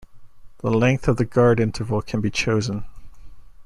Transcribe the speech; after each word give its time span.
The 0.63 0.71
length 0.71 1.07
of 1.07 1.17
the 1.17 1.25
Guard 1.25 1.59
Interval 1.59 2.01
can 2.01 2.21
be 2.21 2.31
chosen. 2.31 2.85